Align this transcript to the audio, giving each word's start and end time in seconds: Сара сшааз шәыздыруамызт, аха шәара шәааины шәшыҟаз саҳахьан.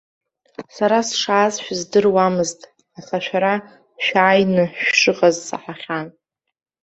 Сара 0.75 0.99
сшааз 1.07 1.53
шәыздыруамызт, 1.63 2.61
аха 2.99 3.17
шәара 3.25 3.53
шәааины 4.05 4.63
шәшыҟаз 4.83 5.35
саҳахьан. 5.47 6.07